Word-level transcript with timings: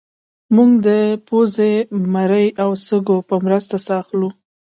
موږ 0.55 0.71
د 0.87 0.89
پوزې 1.27 1.73
مرۍ 2.13 2.47
او 2.63 2.69
سږو 2.85 3.17
په 3.29 3.35
مرسته 3.45 3.75
ساه 3.85 3.99
اخلو 4.01 4.29